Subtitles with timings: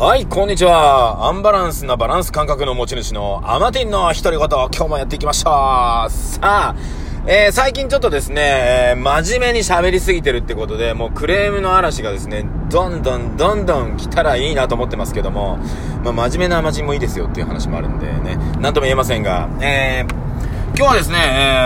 [0.00, 1.26] はい、こんにちは。
[1.26, 6.08] アンバランスなバランス感覚の持ち主のアマティンの独り言、今日もやっていきました。
[6.08, 6.74] さあ、
[7.26, 15.58] えー、最近ちょっとですね、えー、真面目に喋りすぎてるってことで、もうクレームの嵐がですね、どんどんどんどん来たらいいなと思ってますけども、
[16.02, 21.18] まあ、真面目なアマチンもいいですよっていう話もあるんでね、なんとも言えませんが、えー、今日はですね、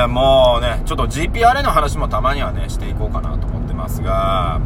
[0.02, 4.60] えー、もうね、ちょっと GPRA の話もたまにはね、していこうかなと思ってますが、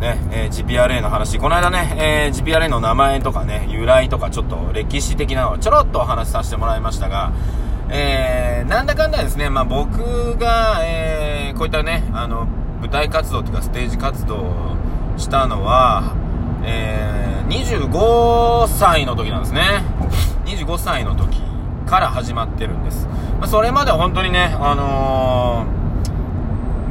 [0.00, 7.32] ね、えー、GPRA の話、この間ね、えー、GPRA の名前とかね、由来とかちょっと歴史的なのをちょろっとお話しさせてもらいましたが、
[7.88, 12.46] えー、なんだかんだですね、まあ僕が、えー、こういったね、あの、
[12.80, 14.76] 舞台活動というかステージ活動
[15.16, 16.14] したのは、
[16.64, 19.82] えー、25歳の時なんですね。
[20.44, 21.40] 25歳の時
[21.86, 23.06] から始まってるんです。
[23.38, 25.75] まあ、それまでは本当にね、あのー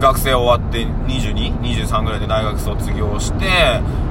[0.05, 3.39] 学生終わって22、23ぐらいで大学卒業して、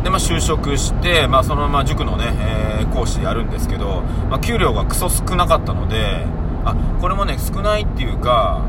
[0.02, 2.32] で、まあ、就職して、まあ、そのまま塾のね、
[2.80, 6.26] えー、講師やるんですけど、まあ、給料がクソ少なかったので、
[6.64, 8.62] あ、これもね、少ないっていうか、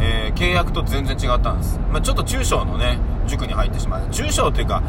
[0.00, 1.80] えー、契約と全然違ったんです。
[1.90, 4.08] まあ、ちょっと中小のね、塾に入ってしまう。
[4.10, 4.80] 中小っていうか、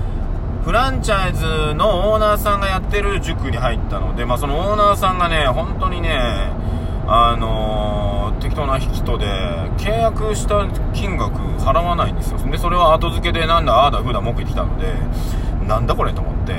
[0.64, 6.52] フランチャイズのオーナーさんがやってる塾に入ったので、まあ、そのオーナーさんがね、本当にね、
[7.08, 9.26] あのー、適当な人で、
[9.78, 12.40] 契約した金額払わないんですよ。
[12.50, 14.94] で、それは後付けでなんだ、ああだ、ふだ、文句言ってきたので、
[15.68, 16.54] なんだこれと思って。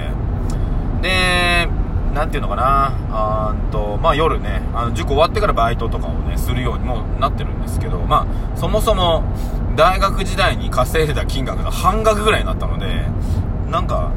[1.02, 1.68] で、
[2.14, 9.22] なんていうのかな、あんと、まあ夜ね、あの、塾終わってからバイトとかをね、するようにもなってるんですけど、まあ、そもそも、
[9.76, 13.06] 大学時代に稼いだ金額が半額ぐらいになったので、
[13.70, 14.12] なんか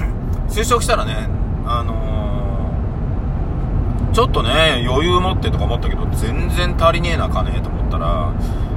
[0.48, 1.28] 就職したらね、
[1.66, 2.03] あの
[4.14, 8.32] ちょっとね、余裕持ってとか思ったけど、全然足りねえな、金と思ったら、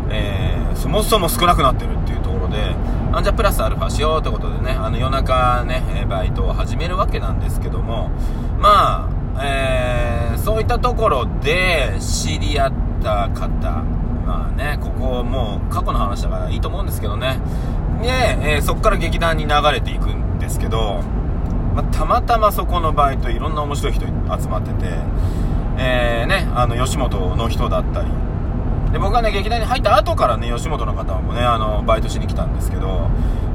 [0.09, 2.75] えー、そもそも少なくなってるっていうところで、
[3.13, 8.09] あじゃあプラスアルファしようってことでね、あの夜中ね、バイトを始めるわけなんですけども、
[8.57, 13.83] まあ、えー、そういったところで知り合った方、
[14.25, 17.39] まあね、ここもう過去の話だからいいと思うんですけどね、
[18.01, 21.03] で、えー、そこから劇団に流れていくんですけど、
[21.77, 24.11] まあ、たまたまそこのバイトいろんな面白い人集
[24.47, 24.89] まってて、
[25.77, 28.07] えー、ね、あの、吉本の人だったり、
[28.91, 33.11] で、僕はね、劇団に入った後からね、吉本の方もね、あの、バイトしに来たんですけど、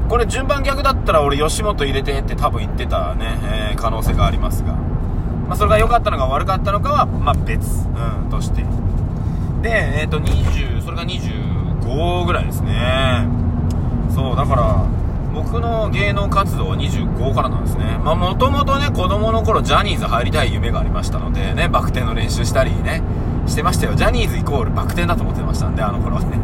[0.07, 3.39] これ順番逆だったら俺吉本入れてって多分言ってたね、
[3.71, 8.63] えー、可能性がありますが、まあ、それが良かったのか悪かったのかは、まあ、別、うん、として。
[9.61, 13.27] で、えっ、ー、と、20、それが25ぐらいですね。
[14.15, 15.02] そう、だから、
[15.33, 17.97] 僕の芸能活動は25からなんですね。
[18.03, 23.01] まあもともとね、子供の頃ジャニーズ入りたい夢がありましたのでね、バク転の練習したりね、
[23.47, 23.95] してましたよ。
[23.95, 26.37] ジャニーズイコールバク転だと思ってましたんで、あの頃はね。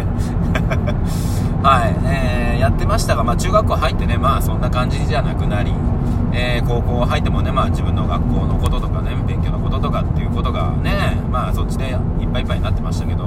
[1.61, 5.72] はい、えー、やってましたが、まあ中学校入ってね、まあそんな感じじゃなくなり、
[6.33, 11.89] えー、高校入ってもね、まあ自分の学校のこととかね、勉強のこととかっていうことがね、まあそっちで
[12.22, 13.25] いっぱいいっぱいになってましたけど、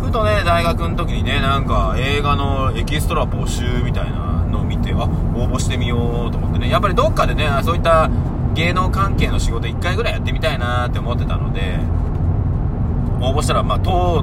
[0.00, 8.10] ふとね、大学の時にね、なんか映画のエキストラ募集みたいなのを見て、あ、応募してみようと思ってね、やっぱりどっかでね、そういった
[8.54, 11.78] 芸能関係の仕事1回ぐらいやってみたいなって思ってたので、
[13.20, 14.22] 応募したら、まあ、と、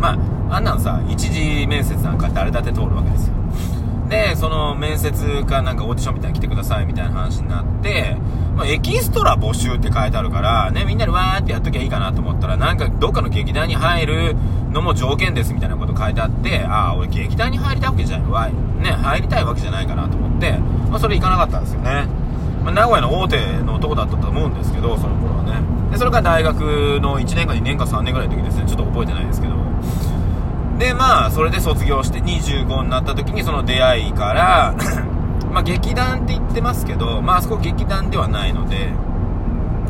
[0.00, 0.16] ま
[0.50, 3.34] あ、あんなんさ、一次面接なんか誰だって通るわけですよ。
[4.08, 8.16] で、その面接かなんかオーディションみたいに来てくださいみたいな話になって、
[8.56, 14.36] まあ、エキストラ募集って書いてあるから、ね、みんなでわーってやっときゃいいかなと思ったら、なんかどっかの劇団に入る
[14.72, 20.52] のも条件ですみたいなこと書いてあって、ああ、俺劇団に入りたいわけじゃないわ、ね、入りたいわけじゃないかなと思って、
[20.90, 22.06] まあ、それ行かなかったんですよね。
[22.64, 25.60] まあ、名古屋の大手の男だったと思うんですけど、その頃はね。
[25.92, 26.60] で、それから大学
[27.00, 29.54] の1年か2年か3年ぐらいの時ですね、ちょっと覚えてないですけど、
[30.78, 34.74] で、まあ、それで卒業して25になった時にその出会いから
[35.52, 38.92] まあ、劇団って言ってますけど、まあ、あそこ劇団ではないので、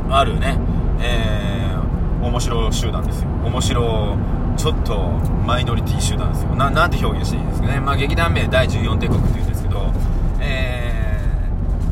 [0.09, 0.57] あるね、
[1.01, 3.29] えー、面白集団ですよ。
[3.45, 4.17] 面白、
[4.57, 4.99] ちょっと
[5.45, 6.55] マイノリティ集団ですよ。
[6.55, 7.81] な、なんて表現していいですかね。
[7.81, 9.93] まあ、劇団名第14帝国って言うんですけど、
[10.41, 11.21] え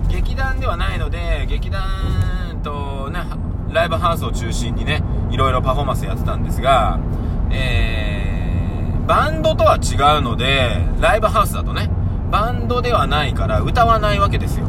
[0.08, 1.82] ー、劇団ではないので、劇団
[2.62, 3.20] とね、
[3.70, 7.00] ライブハウスを中心にね、いろいろパフォーマンスやってたんですが、
[7.50, 8.15] えー、
[9.06, 11.88] バンドとは違うので、ライブハウスだとね、
[12.30, 14.66] バンドではないから歌わないわけですよ。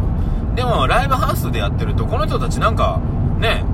[0.56, 3.00] でも、ライブハウスでやってると、この人たちなんか、
[3.40, 3.66] ね、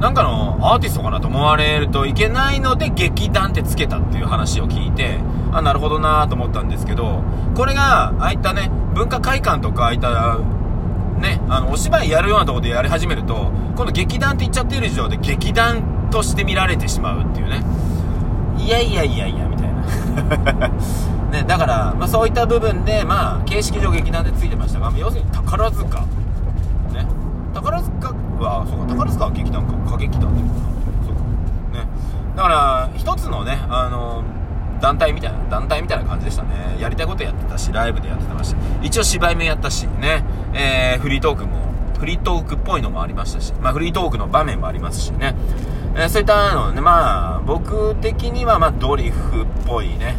[0.00, 5.18] なんかのアーティストかなと思われるといけないので、劇団ってつけたっていう話を聞いて、
[5.52, 7.22] あ、なるほどなと思ったんですけど、
[7.54, 10.38] これが、ああいったね、文化会館とか、ああいった、
[11.18, 17.62] ね、あの、お芝居やるようなとこでやり始めると、今度劇団って言っちゃってる以上で、劇団として見られてしまうっていうね。
[18.56, 19.67] いやいやいやいや、みたいな
[21.30, 26.00] ね、だから、まあ、そういった部分で、まあ、形式上劇団でついてましたが、ま要するに宝塚。
[26.92, 27.06] ね。
[27.54, 29.74] 宝塚あそうか宝塚は劇団か。
[29.86, 30.52] 歌劇団だよな。
[31.06, 31.20] そうか。
[31.76, 31.88] ね。
[32.36, 34.22] だから一つのねあの
[34.80, 36.76] 団体みたいな団体みたいな感じでしたね。
[36.78, 40.24] やりたいことやってたしライブでやってたした一応芝居もやったしね。
[40.54, 41.68] えー、フリートークも
[41.98, 45.34] フリートークっぽいのもありましたし、まあ、フリートークの場面もありますしね、
[46.00, 50.14] え、そういったのね、まあ、僕的には、ま、ドリフっぽいね、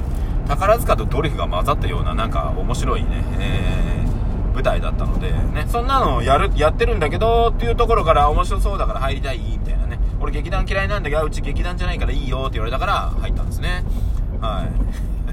[0.46, 10.00] 宝塚とドリフが混ざったような、なんか面白いね、えー、舞台だったので、ね、そんなのやる、やってるんだけど、っていうところから面白そうだから入りたい、みたいなね。
[10.20, 13.86] 俺劇団嫌いなんだけど、うち劇団じゃないからいいよって言われたから入ったんですね。
[14.42, 14.72] はい。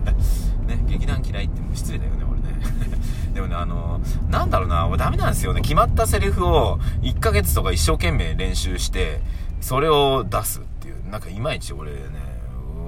[0.69, 2.46] ね、劇団嫌いっても失礼だよね、俺ね。
[3.34, 4.00] でもね、あの、
[4.31, 5.60] なんだろうな、俺ダメなんですよね。
[5.60, 9.20] 決まったセリフを1ヶ月とか一生懸命練習して、
[9.61, 12.00] それを出すっていう、なんかいまいち俺ね、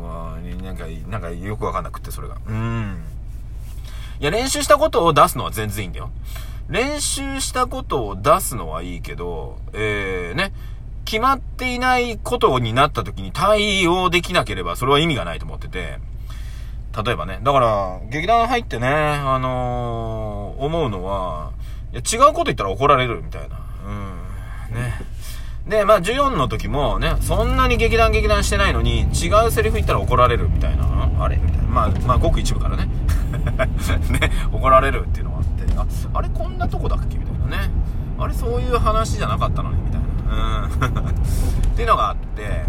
[0.01, 2.37] うわなんか、なんかよくわかんなくって、それが。
[2.47, 3.03] うん。
[4.21, 6.11] いや、練習したことを出すのは全然いいんだよ。
[6.69, 10.53] 練習したことを出すのはいいけど、えー、ね、
[11.05, 15.99] 決まっていないことになった時に対応できなければ、それは意味がないと思ってて、
[17.05, 17.41] 例えばね。
[17.43, 21.53] だから、劇団入ってね、あのー、思うのは、
[21.93, 23.61] いや、違うこと言ったら怒られるみたいな。
[23.87, 24.75] うん。
[24.75, 24.95] ね。
[25.69, 31.11] で、まあ、14の時もね、そんなに劇団劇団してないのに、違うセリフ言ったら怒られるみたいな。
[31.21, 31.65] あれみたいな。
[31.65, 32.89] まあ、まあ、ごく一部からね。
[34.11, 37.71] ね、怒られるっていうのがあって、あ、あれこんなとこだっけみたいなね。
[38.19, 40.63] あれそういう話じゃなかったのにみたいな。
[40.63, 41.11] うん。
[41.73, 42.65] っていうのがあって、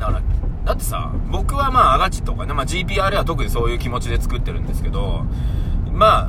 [0.00, 0.20] だから、
[0.64, 5.24] だってさ、僕はまあ、アガチとかね、まあ GPR は特にそういう気持ちで作ってるんですけど、
[5.92, 6.28] ま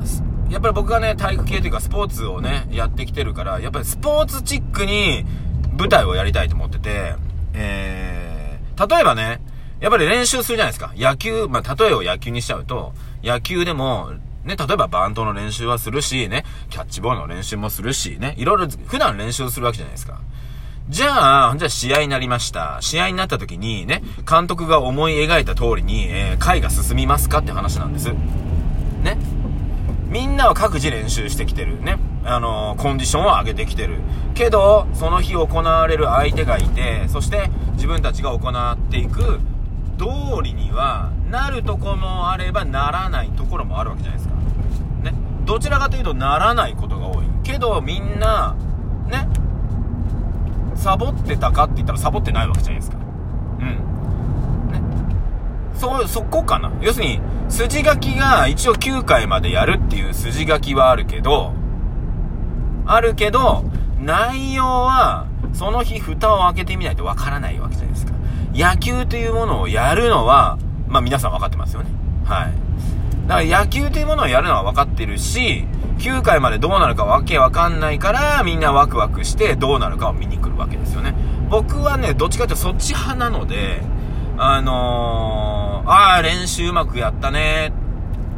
[0.50, 5.26] やっぱり僕がね、体育系というかスポーツをね、やってきてるから、やっぱりスポーツチックに
[5.78, 7.14] 舞台をやりたいと思ってて、
[7.54, 9.40] えー、例えばね、
[9.80, 10.92] やっぱり練習するじゃないですか。
[10.96, 12.92] 野球、まあ、例えを野球にしちゃうと、
[13.22, 14.10] 野球でも、
[14.44, 20.20] ね、例えばバントの練習はするし、ね、キャッチボールの練習もするし、ね、いろいろ普段練習するわけじゃないですか。
[20.88, 22.78] じゃあ、じゃあ試合になりました。
[22.80, 28.10] 試合になった時にね、監督が思い描いた通りに、えー、回が進みますかって話なんです。
[29.02, 29.18] ね。
[30.08, 31.80] みんなは各自練習してきてる。
[31.82, 31.98] ね。
[32.24, 34.00] あのー、コンディションを上げてきてる。
[34.34, 39.40] けど、その日行われる相手がいて、そして自分たちが行っていく
[39.98, 40.06] 通
[40.42, 44.34] りには、なるとこもあればならないところもあるわけじゃないですか。
[45.02, 45.14] ね。
[45.44, 47.26] どちらかというとならないことが多い。
[47.42, 48.54] けど、みんな、
[49.08, 49.28] ね、
[50.76, 52.98] サボってたかって言ったらサボってないわけじゃないですか。
[53.58, 53.66] うん。
[54.70, 54.80] ね。
[55.74, 56.70] そう、そこかな。
[56.80, 61.52] 要するに、筋書きが一応9回までやるっていう筋書きはあるけど、
[62.88, 63.64] あるけど、
[64.00, 68.12] 内容は、その日蓋を開けてみないとわからないわけじゃないですか。
[68.54, 70.58] 野球というものをやるのは、
[70.88, 71.90] まあ皆さん分かってますよね。
[72.24, 72.52] はい。
[73.28, 75.66] だから野球というものをやるのは分かってるし、
[75.98, 81.14] 9回までどうなるかわけわかんないから、みんなワクワクしてどうなるかを見に来るわけですよね。
[81.50, 83.82] 僕はね、どっちかっていうとそっち派なので、
[84.38, 87.72] あのー、ああ、練習うまくやったね。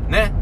[0.09, 0.33] ね。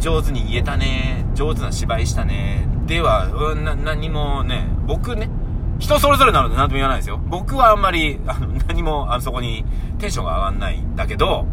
[0.00, 1.24] 上手に言えたね。
[1.34, 2.66] 上手な芝居したね。
[2.90, 5.30] では、うん、な、何もね、僕ね、
[5.78, 7.18] 人それぞれなので何とも言わないですよ。
[7.18, 9.64] 僕はあんまり、あの、何も、あの、そこに
[10.00, 11.46] テンションが上がんないんだけど、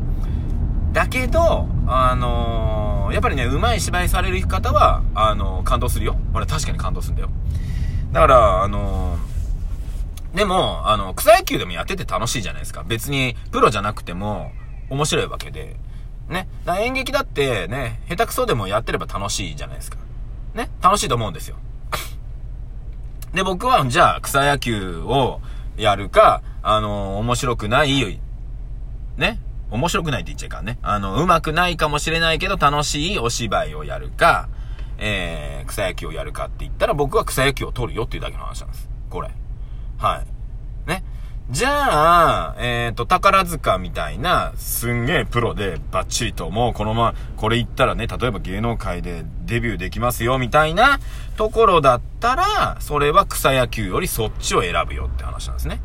[0.93, 6.15] だけど、あのー、やっぱりね、上手い芝居される方は、あのー、感動するよ。
[6.33, 7.29] 俺確かに感動するんだよ。
[8.13, 12.83] だから、あのー、でも、あの、草野球でもやってて楽しいじゃないですか。
[12.83, 14.51] 別に、プロじゃなくても、
[14.89, 15.75] 面白いわけで。
[16.29, 16.49] ね。
[16.65, 19.99] だ演劇だってね、下手くそでもやってれば楽しいじゃないですか。
[20.57, 20.69] ね。
[20.81, 21.55] 楽しいと思うんですよ。
[23.33, 25.41] で、僕は、じゃあ、草野球を
[25.77, 28.19] やるか、あの面白くない、
[29.15, 29.39] ね。
[29.69, 30.79] 面白くないって言っちゃいかんね。
[30.81, 34.49] あの、うまくないかもしれないけど楽しいお芝居をやるか、
[34.97, 38.89] えー、草野球をやるかって言ったら僕は草野球を取るよっていうだけの話なんです。
[39.09, 39.29] これ。
[39.97, 40.36] はい。
[41.49, 50.99] じゃあ、えっ、ー、と、宝塚みたいな、すんげえプロでバッチリと、もうこのまま、これ言ったらね、例えば芸能界でデビューできますよ、みたいな
[51.37, 55.79] ところだったら、それは草野球よりそっちを選ぶよって話なんですね。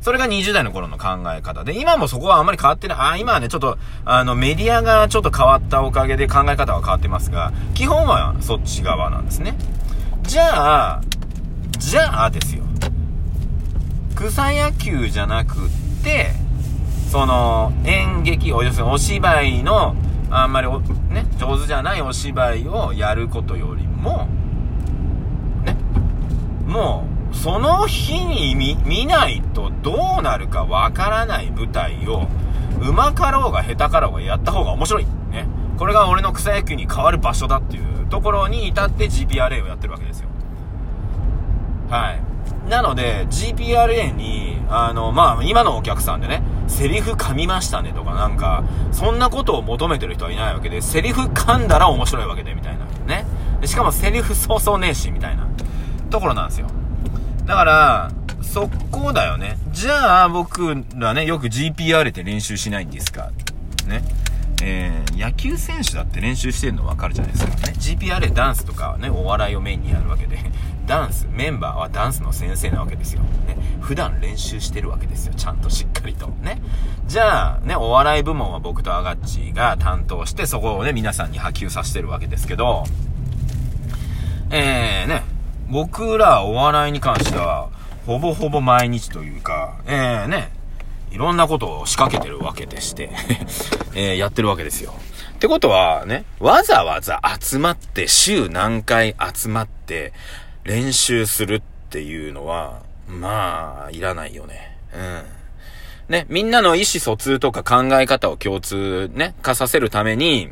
[0.00, 2.98] それが20代の頃の考え方で、今もそこはあんまり変わってない。
[2.98, 9.56] あ、今はね、ちょっと、あの、メディアがちょっと変わったおかげで考え方は変わってますが、基本はそっち側なんですね。
[10.24, 11.02] じゃあ、
[11.78, 12.64] じゃあですよ。
[14.14, 15.58] 草野球じゃなくっ
[16.04, 16.32] て、
[17.10, 19.94] その、演劇、を、要するにお芝居の、
[20.30, 20.68] あんまり
[21.10, 24.28] ね、上手じゃないお芝居をやることよりも、
[25.64, 25.76] ね、
[26.66, 32.28] もう、その日に見、見ないとどうなるかわからない舞台を、
[32.80, 35.04] うまかろうが下手かろうがやった方が面白い。
[35.30, 35.46] ね。
[35.78, 40.28] これが俺の草野球に変わる場所だっていうところに至って GPRA をやってるわけですよ。
[41.90, 42.31] はい。
[42.68, 52.84] なので、GPRA に、あの、まあ、今のお客さんでね、セリフ噛みましたねとかなんか、そんなことを求めてる人はいないわけで、セリフ噛んだら面白いわけで、みたいな。
[53.06, 53.26] ね。
[53.66, 55.46] しかもセリフそうそうねえし、みたいな。
[56.10, 56.66] ところなんですよ。
[57.46, 58.10] だから、
[58.42, 59.58] そこだよね。
[59.70, 63.30] じゃあ、僕らね、よく GPR って練習しないんですか？
[63.86, 64.02] ね。
[64.64, 67.74] えー、野球選手だって練習してるの分かるじゃないですかね。
[67.78, 70.38] GPR ダンスとかね、お笑いをメインにやるわけで、
[70.86, 73.22] ダンス、メンバーはダンスの先生なわけですよ。
[73.46, 73.56] ね。
[73.80, 75.34] 普段練習してるわけですよ。
[75.34, 76.26] ちゃんとしっかりと。
[76.28, 76.60] ね。
[77.06, 82.84] じゃあ、ね、お笑い部門は僕とアガッチが担当して、そこをね、皆さんに波及させてるわけですけど、
[84.50, 85.22] えー、ね、
[85.70, 87.70] 僕らお笑いに関しては、
[88.06, 90.50] ほぼほぼ毎日というか、えー、ね、
[91.12, 93.10] いろんなことを仕掛けてるわけでして
[93.94, 94.94] えー、やってるわけですよ。
[95.34, 100.12] ってことはね、わざわざ集まって週何回集まって
[100.64, 104.78] 練習するっていうのは、まあ、いらないよね。
[104.94, 105.42] うん。
[106.12, 110.50] ね、みんなの意思疎通とか考え方を共通ね、化させるために、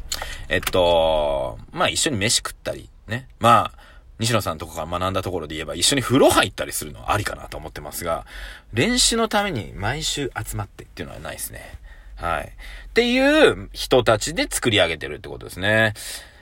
[0.49, 3.29] えっと、まあ一緒に飯食ったり、ね。
[3.41, 3.79] まあ、
[4.19, 8.27] 西野さんとかが学んだところで言えば一緒に風呂入ったりするのはありかなと思ってますが、
[8.73, 11.79] 練習のために毎週集まってっていうのはないですね。
[12.17, 12.45] はい。
[12.45, 15.95] っていう人たちで作り上げてるってことですね。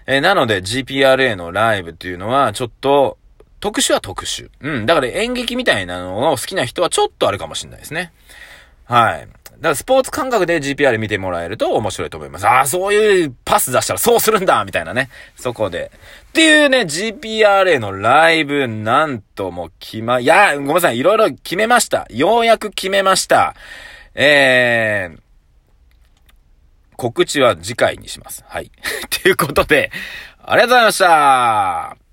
[0.06, 3.18] え、なので GPRA のライブっていうのはちょっと
[3.60, 4.50] 特殊は特殊。
[4.60, 4.86] うん。
[4.86, 8.12] だから演劇みたいなのを好きな人はちょっとあるかもしれないですね。
[8.84, 9.20] はい。
[9.20, 12.46] だからスポーツ感覚で GPR 見てもらえると面白いと思います。
[12.46, 15.10] ああ、そういうパス出したらそうするんだみたいなね。
[15.36, 15.90] そこで。
[16.28, 22.06] っていうね、GPRA のライブ、なんとも決ま、いや、ごめんなさい、いろいろ決めました。
[22.10, 23.56] ようやく決めました。
[24.14, 25.20] えー、
[26.96, 28.44] 告知は次回にします。
[28.46, 28.70] はい。
[29.22, 29.90] ということで、
[30.42, 32.07] ありがとうございました